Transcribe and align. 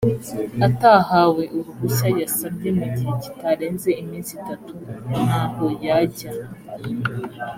atahawe 0.67 1.43
uruhushya 1.57 2.09
yasabye 2.21 2.69
mu 2.77 2.85
gihe 2.95 3.11
kitarenze 3.23 3.89
iminsi 4.01 4.31
itatu 4.39 4.71
ntaho 5.25 5.65
yajya 5.85 6.31